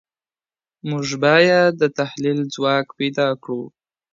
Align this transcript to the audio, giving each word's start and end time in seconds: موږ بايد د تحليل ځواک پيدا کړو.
موږ 0.89 1.07
بايد 1.23 1.71
د 1.81 1.83
تحليل 1.99 2.39
ځواک 2.53 2.87
پيدا 2.99 3.27
کړو. 3.43 3.63